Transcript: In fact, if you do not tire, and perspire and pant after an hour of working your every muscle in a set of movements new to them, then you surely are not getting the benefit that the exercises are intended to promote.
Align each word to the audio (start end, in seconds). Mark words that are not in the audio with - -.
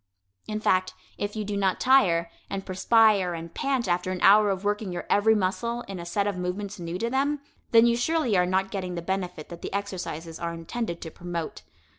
In 0.47 0.59
fact, 0.59 0.95
if 1.19 1.35
you 1.35 1.45
do 1.45 1.55
not 1.55 1.79
tire, 1.79 2.31
and 2.49 2.65
perspire 2.65 3.35
and 3.35 3.53
pant 3.53 3.87
after 3.87 4.09
an 4.11 4.19
hour 4.21 4.49
of 4.49 4.63
working 4.63 4.91
your 4.91 5.05
every 5.11 5.35
muscle 5.35 5.81
in 5.81 5.99
a 5.99 6.07
set 6.07 6.25
of 6.25 6.37
movements 6.39 6.79
new 6.79 6.97
to 6.97 7.11
them, 7.11 7.39
then 7.69 7.85
you 7.85 7.95
surely 7.95 8.35
are 8.35 8.47
not 8.47 8.71
getting 8.71 8.95
the 8.95 9.03
benefit 9.03 9.49
that 9.49 9.61
the 9.61 9.71
exercises 9.71 10.39
are 10.39 10.55
intended 10.55 11.01
to 11.01 11.11
promote. 11.11 11.61